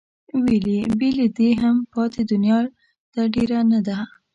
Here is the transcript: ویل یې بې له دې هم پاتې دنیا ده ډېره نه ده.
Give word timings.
ویل 0.43 0.65
یې 0.75 0.81
بې 0.99 1.09
له 1.19 1.27
دې 1.37 1.49
هم 1.61 1.75
پاتې 1.93 2.21
دنیا 2.31 2.59
ده 3.13 3.23
ډېره 3.35 3.59
نه 3.71 3.79
ده. 3.87 3.97